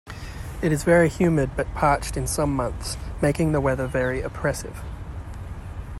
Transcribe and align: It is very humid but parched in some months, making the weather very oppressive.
It 0.63 0.71
is 0.71 0.83
very 0.83 1.09
humid 1.09 1.55
but 1.55 1.71
parched 1.75 2.17
in 2.17 2.25
some 2.25 2.55
months, 2.55 2.97
making 3.21 3.51
the 3.51 3.61
weather 3.61 3.85
very 3.85 4.19
oppressive. 4.21 4.81